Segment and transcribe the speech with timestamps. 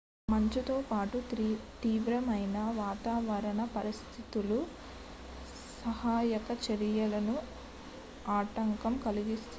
[0.31, 1.17] మంచుతో పాటు
[1.83, 4.59] తీవ్రమైన వాతావరణ పరిస్థితులు
[5.83, 7.37] సహాయక చర్యలకు
[8.31, 9.47] ఆటంకం కలిగిస్తున్నాయి